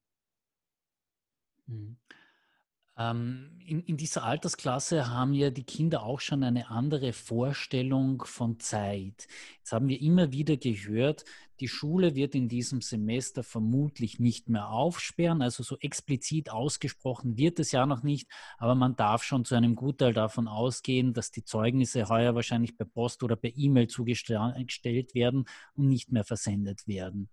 Mhm. 1.68 1.98
Ähm, 2.98 3.52
in, 3.66 3.82
in, 3.82 3.98
dieser 3.98 4.24
Altersklasse 4.24 5.10
haben 5.10 5.34
ja 5.34 5.50
die 5.50 5.66
Kinder 5.66 6.04
auch 6.04 6.22
schon 6.22 6.44
eine 6.44 6.70
andere 6.70 7.12
Vorstellung 7.12 8.24
von 8.26 8.58
Zeit. 8.60 9.28
Jetzt 9.58 9.74
haben 9.74 9.90
wir 9.90 10.00
immer 10.02 10.32
wieder 10.32 10.56
gehört, 10.56 11.26
die 11.60 11.68
Schule 11.68 12.16
wird 12.16 12.36
in 12.36 12.48
diesem 12.48 12.82
Semester 12.82 13.44
vermutlich 13.44 14.20
nicht 14.20 14.48
mehr 14.48 14.70
aufsperren. 14.70 15.42
Also 15.42 15.64
so 15.64 15.78
explizit 15.80 16.50
ausgesprochen 16.50 17.38
wird 17.38 17.60
es 17.60 17.74
ja 17.74 17.86
noch 17.86 18.04
nicht, 18.04 18.30
aber 18.58 18.76
man 18.76 18.96
darf 18.96 19.24
schon 19.24 19.44
zu 19.44 19.56
einem 19.56 19.76
Gutteil 19.76 20.14
davon 20.14 20.48
ausgehen, 20.48 21.14
dass 21.14 21.32
die 21.32 21.44
Zeugnisse 21.44 22.08
heuer 22.08 22.34
wahrscheinlich 22.36 22.78
per 22.78 22.86
Post 22.86 23.24
oder 23.24 23.36
per 23.36 23.52
E-Mail 23.56 23.88
zugestellt 23.88 25.16
werden 25.16 25.46
und 25.76 25.90
nicht 25.90 26.12
mehr 26.12 26.24
versendet 26.24 26.88
werden. 26.88 27.30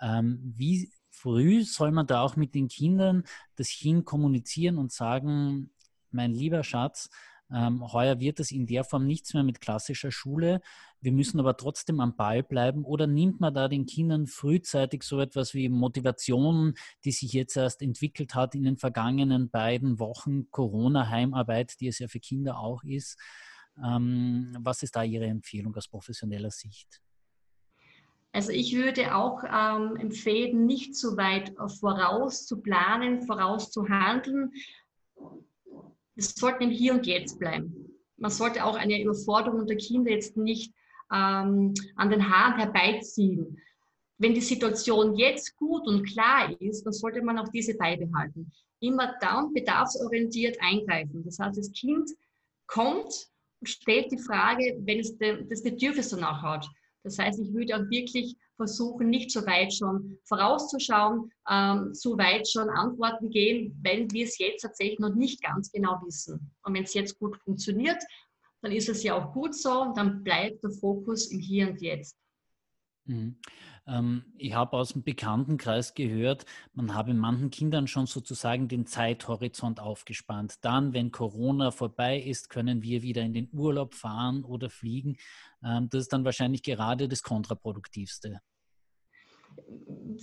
Ähm, 0.00 0.52
wie 0.56 0.90
früh 1.12 1.62
soll 1.62 1.92
man 1.92 2.06
da 2.06 2.22
auch 2.22 2.36
mit 2.36 2.54
den 2.54 2.68
Kindern 2.68 3.24
das 3.54 3.68
hin 3.68 4.04
kommunizieren 4.04 4.78
und 4.78 4.90
sagen, 4.90 5.70
mein 6.10 6.32
lieber 6.32 6.64
Schatz, 6.64 7.08
ähm, 7.52 7.92
heuer 7.92 8.18
wird 8.18 8.40
es 8.40 8.50
in 8.50 8.66
der 8.66 8.82
Form 8.82 9.06
nichts 9.06 9.34
mehr 9.34 9.42
mit 9.42 9.60
klassischer 9.60 10.10
Schule. 10.10 10.62
Wir 11.00 11.12
müssen 11.12 11.38
aber 11.38 11.56
trotzdem 11.56 12.00
am 12.00 12.16
Ball 12.16 12.42
bleiben. 12.42 12.84
Oder 12.84 13.06
nimmt 13.06 13.40
man 13.40 13.52
da 13.52 13.68
den 13.68 13.84
Kindern 13.84 14.26
frühzeitig 14.26 15.02
so 15.02 15.20
etwas 15.20 15.52
wie 15.52 15.68
Motivation, 15.68 16.74
die 17.04 17.12
sich 17.12 17.32
jetzt 17.34 17.56
erst 17.56 17.82
entwickelt 17.82 18.34
hat 18.34 18.54
in 18.54 18.62
den 18.62 18.78
vergangenen 18.78 19.50
beiden 19.50 19.98
Wochen 19.98 20.50
Corona-Heimarbeit, 20.50 21.78
die 21.80 21.88
es 21.88 21.98
ja 21.98 22.08
für 22.08 22.20
Kinder 22.20 22.58
auch 22.58 22.84
ist? 22.84 23.18
Ähm, 23.82 24.56
was 24.60 24.82
ist 24.82 24.96
da 24.96 25.02
Ihre 25.02 25.26
Empfehlung 25.26 25.74
aus 25.76 25.88
professioneller 25.88 26.50
Sicht? 26.50 27.02
Also 28.32 28.50
ich 28.50 28.74
würde 28.74 29.14
auch 29.14 29.44
ähm, 29.44 29.96
empfehlen, 29.96 30.64
nicht 30.64 30.96
zu 30.96 31.18
weit 31.18 31.52
voraus 31.80 32.46
zu 32.46 32.62
planen, 32.62 33.22
voraus 33.22 33.70
zu 33.70 33.88
handeln. 33.88 34.52
Es 36.16 36.34
sollte 36.34 36.64
im 36.64 36.70
Hier 36.70 36.94
und 36.94 37.06
Jetzt 37.06 37.38
bleiben. 37.38 38.00
Man 38.16 38.30
sollte 38.30 38.64
auch 38.64 38.76
eine 38.76 39.02
Überforderung 39.02 39.66
der 39.66 39.76
Kinder 39.76 40.10
jetzt 40.10 40.36
nicht 40.36 40.72
ähm, 41.12 41.74
an 41.96 42.10
den 42.10 42.30
Haaren 42.30 42.58
herbeiziehen. 42.58 43.58
Wenn 44.16 44.34
die 44.34 44.40
Situation 44.40 45.16
jetzt 45.16 45.56
gut 45.56 45.86
und 45.86 46.04
klar 46.04 46.58
ist, 46.60 46.84
dann 46.84 46.92
sollte 46.92 47.22
man 47.22 47.38
auch 47.38 47.48
diese 47.48 47.76
beibehalten. 47.76 48.50
Immer 48.80 49.14
dann 49.20 49.52
bedarfsorientiert 49.52 50.56
eingreifen. 50.60 51.22
Das 51.24 51.38
heißt, 51.38 51.58
das 51.58 51.72
Kind 51.72 52.10
kommt 52.66 53.28
und 53.60 53.68
stellt 53.68 54.10
die 54.10 54.18
Frage, 54.18 54.78
wenn 54.80 55.00
es 55.00 55.18
das 55.18 55.62
Bedürfnis 55.62 56.08
danach 56.08 56.42
hat. 56.42 56.68
Das 57.04 57.18
heißt, 57.18 57.40
ich 57.40 57.52
würde 57.52 57.76
auch 57.76 57.90
wirklich 57.90 58.36
versuchen, 58.56 59.10
nicht 59.10 59.30
so 59.30 59.44
weit 59.44 59.74
schon 59.74 60.18
vorauszuschauen, 60.24 61.32
ähm, 61.50 61.94
so 61.94 62.16
weit 62.16 62.48
schon 62.48 62.68
Antworten 62.70 63.30
geben, 63.30 63.78
weil 63.82 64.06
wir 64.10 64.24
es 64.24 64.38
jetzt 64.38 64.62
tatsächlich 64.62 65.00
noch 65.00 65.14
nicht 65.14 65.42
ganz 65.42 65.70
genau 65.72 66.00
wissen. 66.04 66.52
Und 66.62 66.74
wenn 66.74 66.84
es 66.84 66.94
jetzt 66.94 67.18
gut 67.18 67.36
funktioniert, 67.38 68.02
dann 68.60 68.72
ist 68.72 68.88
es 68.88 69.02
ja 69.02 69.14
auch 69.14 69.32
gut 69.32 69.54
so 69.54 69.82
und 69.82 69.96
dann 69.96 70.22
bleibt 70.22 70.62
der 70.62 70.70
Fokus 70.70 71.30
im 71.32 71.40
Hier 71.40 71.68
und 71.68 71.82
Jetzt. 71.82 72.16
Mhm. 73.04 73.36
Ähm, 73.86 74.24
ich 74.38 74.54
habe 74.54 74.76
aus 74.76 74.92
dem 74.92 75.02
Bekanntenkreis 75.02 75.94
gehört, 75.94 76.44
man 76.72 76.94
habe 76.94 77.14
manchen 77.14 77.50
Kindern 77.50 77.86
schon 77.86 78.06
sozusagen 78.06 78.68
den 78.68 78.86
Zeithorizont 78.86 79.80
aufgespannt. 79.80 80.56
Dann, 80.62 80.92
wenn 80.92 81.10
Corona 81.10 81.70
vorbei 81.70 82.20
ist, 82.20 82.48
können 82.48 82.82
wir 82.82 83.02
wieder 83.02 83.22
in 83.22 83.32
den 83.32 83.48
Urlaub 83.52 83.94
fahren 83.94 84.44
oder 84.44 84.70
fliegen. 84.70 85.16
Ähm, 85.64 85.88
das 85.90 86.02
ist 86.02 86.12
dann 86.12 86.24
wahrscheinlich 86.24 86.62
gerade 86.62 87.08
das 87.08 87.22
Kontraproduktivste. 87.22 88.40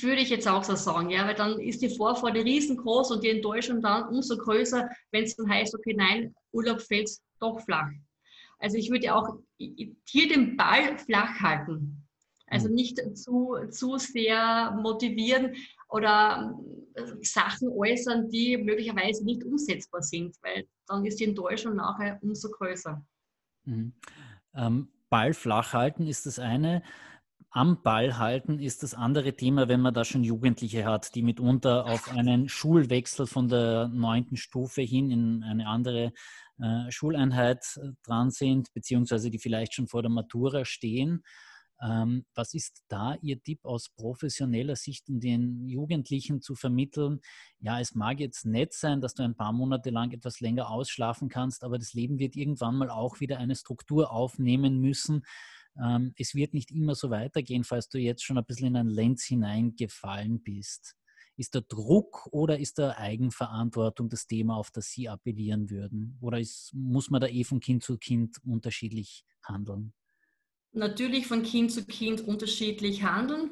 Würde 0.02 0.22
ich 0.22 0.30
jetzt 0.30 0.48
auch 0.48 0.64
so 0.64 0.76
sagen, 0.76 1.10
ja, 1.10 1.28
weil 1.28 1.36
dann 1.36 1.60
ist 1.60 1.82
die 1.82 1.96
Vorfreude 1.96 2.44
riesengroß 2.44 3.12
und 3.12 3.24
die 3.24 3.30
Enttäuschung 3.30 3.82
dann 3.82 4.08
umso 4.08 4.38
größer, 4.38 4.90
wenn 5.12 5.24
es 5.24 5.36
dann 5.36 5.50
heißt, 5.50 5.76
okay, 5.76 5.94
nein, 5.96 6.34
Urlaub 6.52 6.82
fällt 6.82 7.10
doch 7.40 7.60
flach. 7.60 7.90
Also 8.60 8.78
ich 8.78 8.90
würde 8.90 9.14
auch 9.14 9.28
hier 10.06 10.28
den 10.28 10.58
Ball 10.58 10.98
flach 10.98 11.40
halten. 11.40 12.09
Also 12.50 12.68
hm. 12.68 12.74
nicht 12.74 13.18
zu, 13.18 13.56
zu 13.70 13.98
sehr 13.98 14.78
motivieren 14.82 15.56
oder 15.90 16.58
äh, 16.96 17.04
Sachen 17.22 17.70
äußern, 17.70 18.30
die 18.30 18.58
möglicherweise 18.58 19.26
nicht 19.26 19.44
umsetzbar 19.44 20.02
sind, 20.02 20.36
weil 20.42 20.68
dann 20.88 21.06
ist 21.06 21.20
die 21.20 21.26
Enttäuschung 21.26 21.76
nachher 21.76 22.20
umso 22.22 22.50
größer. 22.50 23.04
Mhm. 23.66 23.94
Ähm, 24.54 24.90
Ball 25.10 25.34
flach 25.34 25.74
halten 25.74 26.08
ist 26.08 26.26
das 26.26 26.40
eine. 26.40 26.84
Am 27.52 27.82
Ball 27.82 28.20
halten 28.20 28.60
ist 28.60 28.84
das 28.84 28.94
andere 28.94 29.34
Thema, 29.34 29.68
wenn 29.68 29.82
man 29.82 29.94
da 29.94 30.06
schon 30.06 30.24
Jugendliche 30.24 30.86
hat, 30.86 31.16
die 31.16 31.24
mitunter 31.24 31.86
auf 31.86 32.12
einen 32.12 32.48
Schulwechsel 32.48 33.26
von 33.26 33.48
der 33.48 33.88
neunten 33.88 34.38
Stufe 34.38 34.84
hin 34.84 35.10
in 35.10 35.44
eine 35.44 35.66
andere 35.66 36.14
äh, 36.60 36.92
Schuleinheit 36.92 37.66
äh, 37.78 37.90
dran 38.04 38.30
sind, 38.30 38.72
beziehungsweise 38.74 39.32
die 39.32 39.40
vielleicht 39.40 39.74
schon 39.74 39.88
vor 39.88 40.04
der 40.04 40.12
Matura 40.12 40.64
stehen. 40.64 41.24
Ähm, 41.82 42.26
was 42.36 42.54
ist 42.54 42.84
da 42.90 43.16
Ihr 43.22 43.42
Tipp 43.42 43.64
aus 43.64 43.90
professioneller 43.90 44.76
Sicht, 44.76 45.08
um 45.10 45.20
den 45.20 45.68
Jugendlichen 45.68 46.42
zu 46.42 46.56
vermitteln? 46.56 47.22
Ja, 47.60 47.80
es 47.80 47.96
mag 47.96 48.20
jetzt 48.20 48.46
nett 48.46 48.74
sein, 48.74 49.02
dass 49.02 49.14
du 49.14 49.24
ein 49.24 49.36
paar 49.36 49.54
Monate 49.54 49.90
lang 49.90 50.12
etwas 50.12 50.42
länger 50.42 50.70
ausschlafen 50.70 51.30
kannst, 51.30 51.64
aber 51.64 51.78
das 51.78 51.94
Leben 51.94 52.20
wird 52.20 52.36
irgendwann 52.36 52.76
mal 52.76 52.90
auch 52.90 53.20
wieder 53.20 53.38
eine 53.38 53.56
Struktur 53.56 54.12
aufnehmen 54.12 54.80
müssen. 54.80 55.24
Ähm, 55.82 56.14
es 56.18 56.36
wird 56.36 56.54
nicht 56.54 56.72
immer 56.72 56.96
so 56.96 57.10
weitergehen, 57.10 57.64
falls 57.64 57.88
du 57.90 57.98
jetzt 57.98 58.24
schon 58.24 58.38
ein 58.38 58.46
bisschen 58.46 58.68
in 58.68 58.76
ein 58.76 58.88
Lenz 58.88 59.24
hineingefallen 59.24 60.42
bist. 60.42 60.96
Ist 61.38 61.54
der 61.56 61.62
Druck 61.62 62.28
oder 62.32 62.60
ist 62.60 62.80
der 62.80 62.98
Eigenverantwortung 62.98 64.10
das 64.10 64.28
Thema, 64.28 64.58
auf 64.58 64.72
das 64.72 64.90
Sie 64.90 65.08
appellieren 65.08 65.70
würden? 65.70 66.18
Oder 66.20 66.40
ist, 66.40 66.74
muss 66.74 67.10
man 67.10 67.22
da 67.22 67.28
eh 67.28 67.46
von 67.46 67.62
Kind 67.62 67.84
zu 67.84 67.98
Kind 67.98 68.38
unterschiedlich 68.44 69.24
handeln? 69.42 69.94
Natürlich 70.72 71.28
von 71.28 71.44
Kind 71.44 71.72
zu 71.72 71.86
Kind 71.86 72.22
unterschiedlich 72.22 73.04
handeln, 73.04 73.52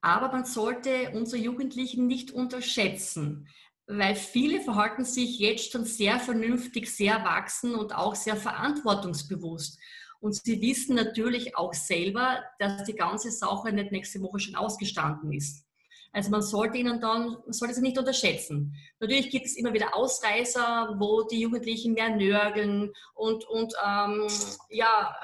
aber 0.00 0.30
man 0.30 0.44
sollte 0.44 1.10
unsere 1.14 1.42
Jugendlichen 1.42 2.06
nicht 2.06 2.30
unterschätzen, 2.30 3.48
weil 3.86 4.14
viele 4.14 4.60
verhalten 4.60 5.04
sich 5.04 5.38
jetzt 5.38 5.72
schon 5.72 5.84
sehr 5.84 6.18
vernünftig, 6.20 6.90
sehr 6.90 7.14
erwachsen 7.14 7.74
und 7.74 7.94
auch 7.94 8.14
sehr 8.14 8.36
verantwortungsbewusst. 8.36 9.78
Und 10.20 10.34
sie 10.34 10.60
wissen 10.60 10.96
natürlich 10.96 11.56
auch 11.56 11.74
selber, 11.74 12.42
dass 12.58 12.84
die 12.84 12.94
ganze 12.94 13.30
Sache 13.30 13.72
nicht 13.72 13.92
nächste 13.92 14.20
Woche 14.22 14.40
schon 14.40 14.56
ausgestanden 14.56 15.32
ist. 15.32 15.64
Also 16.12 16.30
man 16.30 16.40
sollte 16.40 16.78
ihnen 16.78 17.00
dann, 17.00 17.36
sollte 17.48 17.74
sie 17.74 17.82
nicht 17.82 17.98
unterschätzen. 17.98 18.74
Natürlich 19.00 19.28
gibt 19.28 19.44
es 19.44 19.56
immer 19.56 19.74
wieder 19.74 19.94
Ausreißer, 19.94 20.96
wo 20.98 21.24
die 21.24 21.40
Jugendlichen 21.40 21.92
mehr 21.92 22.08
nörgeln 22.08 22.92
und, 23.14 23.44
und 23.44 23.74
ähm, 23.86 24.26
ja, 24.70 25.14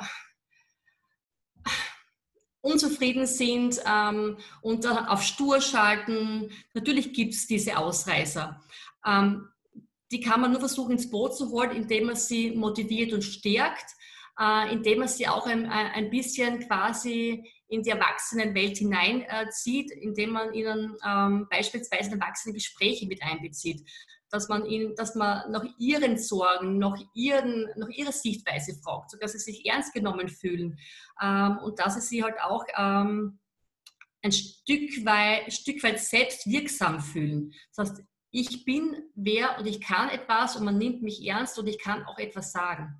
unzufrieden 2.62 3.26
sind 3.26 3.80
ähm, 3.86 4.38
und 4.62 4.86
auf 4.86 5.22
stur 5.22 5.60
schalten. 5.60 6.50
Natürlich 6.72 7.12
gibt 7.12 7.34
es 7.34 7.46
diese 7.46 7.76
Ausreißer. 7.76 8.60
Ähm, 9.06 9.48
die 10.10 10.20
kann 10.20 10.40
man 10.40 10.52
nur 10.52 10.60
versuchen 10.60 10.92
ins 10.92 11.10
Boot 11.10 11.36
zu 11.36 11.50
holen, 11.50 11.72
indem 11.72 12.06
man 12.06 12.16
sie 12.16 12.52
motiviert 12.52 13.12
und 13.12 13.22
stärkt, 13.22 13.86
äh, 14.38 14.72
indem 14.72 15.00
man 15.00 15.08
sie 15.08 15.26
auch 15.26 15.46
ein, 15.46 15.66
ein 15.66 16.10
bisschen 16.10 16.60
quasi 16.66 17.44
in 17.68 17.82
die 17.82 17.90
Erwachsenenwelt 17.90 18.76
hineinzieht, 18.76 19.90
indem 19.90 20.30
man 20.30 20.52
ihnen 20.52 20.94
ähm, 21.06 21.46
beispielsweise 21.50 22.12
erwachsene 22.12 22.54
Gespräche 22.54 23.06
mit 23.06 23.22
einbezieht 23.22 23.82
dass 24.32 24.48
man 24.48 24.64
ihn, 24.64 24.94
dass 24.96 25.14
man 25.14 25.50
nach 25.50 25.64
ihren 25.78 26.16
Sorgen, 26.16 26.78
nach, 26.78 26.98
ihren, 27.14 27.68
nach 27.76 27.88
ihrer 27.90 28.12
Sichtweise 28.12 28.74
fragt, 28.82 29.10
sodass 29.10 29.32
sie 29.32 29.38
sich 29.38 29.66
ernst 29.66 29.92
genommen 29.92 30.28
fühlen 30.28 30.78
ähm, 31.20 31.58
und 31.58 31.78
dass 31.78 31.94
sie 31.94 32.00
sich 32.00 32.22
halt 32.22 32.40
auch 32.40 32.64
ähm, 32.76 33.38
ein 34.22 34.32
Stück 34.32 35.04
weit, 35.04 35.52
Stück 35.52 35.82
weit 35.82 36.00
selbst 36.00 36.46
wirksam 36.46 37.00
fühlen. 37.00 37.52
Das 37.74 37.90
heißt, 37.90 38.02
ich 38.30 38.64
bin 38.64 39.10
wer 39.14 39.58
und 39.58 39.66
ich 39.66 39.82
kann 39.82 40.08
etwas 40.08 40.56
und 40.56 40.64
man 40.64 40.78
nimmt 40.78 41.02
mich 41.02 41.22
ernst 41.26 41.58
und 41.58 41.66
ich 41.66 41.78
kann 41.78 42.04
auch 42.06 42.18
etwas 42.18 42.52
sagen. 42.52 42.98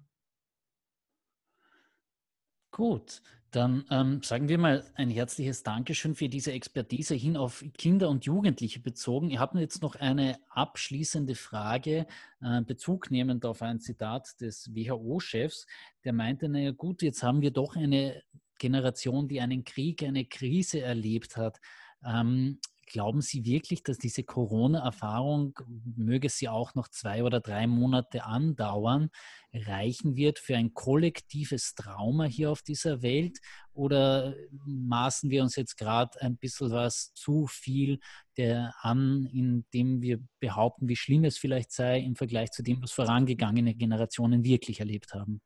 Gut, 2.70 3.22
dann 3.52 3.84
ähm, 3.90 4.22
sagen 4.22 4.48
wir 4.48 4.58
mal 4.58 4.84
ein 4.94 5.10
herzliches 5.10 5.62
Dankeschön 5.62 6.14
für 6.14 6.28
diese 6.28 6.52
Expertise 6.52 7.14
hin 7.14 7.36
auf 7.36 7.64
Kinder 7.76 8.08
und 8.08 8.24
Jugendliche 8.24 8.80
bezogen. 8.80 9.30
Ich 9.30 9.38
habe 9.38 9.60
jetzt 9.60 9.82
noch 9.82 9.94
eine 9.94 10.38
abschließende 10.48 11.34
Frage, 11.34 12.06
äh, 12.40 12.62
Bezug 12.62 13.10
nehmend 13.10 13.44
auf 13.44 13.60
ein 13.62 13.78
Zitat 13.78 14.40
des 14.40 14.74
WHO-Chefs, 14.74 15.66
der 16.04 16.14
meinte, 16.14 16.48
naja 16.48 16.70
gut, 16.70 17.02
jetzt 17.02 17.22
haben 17.22 17.42
wir 17.42 17.50
doch 17.50 17.76
eine 17.76 18.22
Generation, 18.58 19.28
die 19.28 19.40
einen 19.40 19.64
Krieg, 19.64 20.02
eine 20.02 20.24
Krise 20.24 20.80
erlebt 20.80 21.36
hat. 21.36 21.60
Ähm, 22.04 22.58
Glauben 22.86 23.20
Sie 23.20 23.44
wirklich, 23.44 23.82
dass 23.82 23.98
diese 23.98 24.24
Corona-Erfahrung, 24.24 25.54
möge 25.96 26.28
sie 26.28 26.48
auch 26.48 26.74
noch 26.74 26.88
zwei 26.88 27.22
oder 27.22 27.40
drei 27.40 27.66
Monate 27.66 28.24
andauern, 28.24 29.10
reichen 29.52 30.16
wird 30.16 30.38
für 30.38 30.56
ein 30.56 30.74
kollektives 30.74 31.74
Trauma 31.74 32.24
hier 32.24 32.50
auf 32.50 32.62
dieser 32.62 33.02
Welt? 33.02 33.38
Oder 33.72 34.34
maßen 34.66 35.30
wir 35.30 35.42
uns 35.42 35.56
jetzt 35.56 35.76
gerade 35.76 36.20
ein 36.20 36.36
bisschen 36.36 36.70
was 36.70 37.12
zu 37.14 37.46
viel 37.46 37.98
der 38.36 38.74
an, 38.80 39.26
indem 39.32 40.02
wir 40.02 40.20
behaupten, 40.40 40.88
wie 40.88 40.96
schlimm 40.96 41.24
es 41.24 41.38
vielleicht 41.38 41.72
sei 41.72 42.00
im 42.00 42.16
Vergleich 42.16 42.50
zu 42.50 42.62
dem, 42.62 42.82
was 42.82 42.92
vorangegangene 42.92 43.74
Generationen 43.74 44.44
wirklich 44.44 44.80
erlebt 44.80 45.14
haben? 45.14 45.40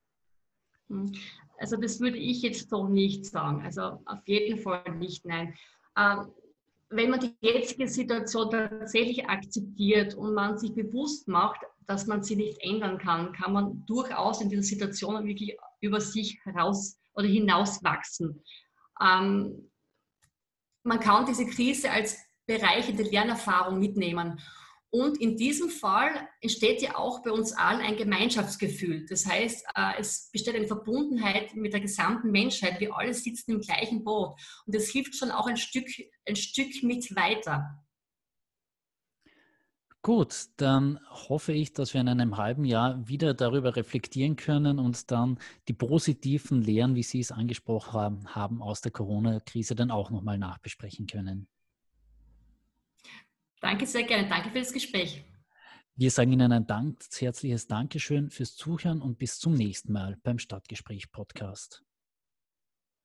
Hm. 0.89 1.13
Also 1.59 1.77
das 1.77 2.01
würde 2.01 2.19
ich 2.19 2.43
jetzt 2.43 2.71
so 2.71 2.89
nicht 2.89 3.25
sagen. 3.25 3.63
Also 3.63 4.03
auf 4.05 4.27
jeden 4.27 4.59
Fall 4.59 4.85
nicht, 4.97 5.25
nein. 5.25 5.55
Ähm, 5.97 6.31
wenn 6.89 7.11
man 7.11 7.21
die 7.21 7.37
jetzige 7.41 7.89
Situation 7.89 8.51
tatsächlich 8.51 9.29
akzeptiert 9.29 10.15
und 10.15 10.35
man 10.35 10.59
sich 10.59 10.75
bewusst 10.75 11.27
macht, 11.29 11.61
dass 11.87 12.07
man 12.07 12.23
sie 12.23 12.37
nicht 12.37 12.59
ändern 12.63 12.99
kann, 12.99 13.33
kann 13.33 13.53
man 13.53 13.85
durchaus 13.87 14.41
in 14.41 14.49
dieser 14.49 14.63
Situation 14.63 15.25
wirklich 15.27 15.57
über 15.81 16.01
sich 16.01 16.39
heraus 16.45 16.99
oder 17.15 17.29
hinauswachsen. 17.29 18.43
Ähm, 19.01 19.71
man 20.83 21.01
kann 21.01 21.27
diese 21.27 21.47
Krise 21.47 21.91
als 21.91 22.19
bereicherte 22.47 23.03
Lernerfahrung 23.03 23.79
mitnehmen. 23.79 24.41
Und 24.91 25.21
in 25.21 25.37
diesem 25.37 25.69
Fall 25.69 26.29
entsteht 26.41 26.81
ja 26.81 26.97
auch 26.97 27.23
bei 27.23 27.31
uns 27.31 27.53
allen 27.53 27.81
ein 27.81 27.97
Gemeinschaftsgefühl. 27.97 29.05
Das 29.07 29.27
heißt, 29.27 29.67
äh, 29.75 29.93
es 29.99 30.31
besteht 30.33 30.55
eine 30.55 30.67
Verbundenheit 30.67 31.55
mit 31.55 31.73
der 31.73 31.81
gesamten 31.81 32.31
Menschheit. 32.31 32.81
Wir 32.81 32.97
alle 32.97 33.13
sitzen 33.13 33.53
im 33.53 33.61
gleichen 33.61 34.05
Boot. 34.05 34.41
Und 34.65 34.75
das 34.75 34.89
hilft 34.89 35.17
schon 35.17 35.31
auch 35.31 35.47
ein 35.47 35.57
Stück, 35.57 35.87
ein 36.27 36.37
Stück 36.37 36.83
mit 36.83 37.15
weiter. 37.17 37.83
Gut, 40.07 40.51
dann 40.59 41.01
hoffe 41.11 41.53
ich, 41.53 41.73
dass 41.73 41.93
wir 41.93 42.01
in 42.01 42.09
einem 42.09 42.37
halben 42.37 42.65
Jahr 42.65 43.09
wieder 43.09 43.35
darüber 43.35 43.75
reflektieren 43.75 44.37
können 44.37 44.79
und 44.79 45.11
dann 45.11 45.37
die 45.67 45.73
positiven 45.73 46.63
Lehren, 46.63 46.95
wie 46.95 47.03
Sie 47.03 47.19
es 47.19 47.33
angesprochen 47.33 48.33
haben, 48.33 48.63
aus 48.63 48.83
der 48.83 48.93
Corona-Krise 48.93 49.75
dann 49.75 49.91
auch 49.91 50.11
nochmal 50.11 50.39
nachbesprechen 50.39 51.09
können. 51.09 51.49
Danke 53.61 53.87
sehr 53.87 54.05
gerne. 54.05 54.29
Danke 54.29 54.51
für 54.51 54.59
das 54.59 54.73
Gespräch. 54.73 55.25
Wir 55.95 56.11
sagen 56.11 56.33
Ihnen 56.33 56.53
ein 56.53 56.67
Dank, 56.67 57.01
herzliches 57.19 57.67
Dankeschön 57.67 58.29
fürs 58.29 58.55
Zuhören 58.55 59.01
und 59.01 59.19
bis 59.19 59.39
zum 59.39 59.55
nächsten 59.55 59.93
Mal 59.93 60.19
beim 60.23 60.39
Stadtgespräch 60.39 61.11
Podcast. 61.11 61.86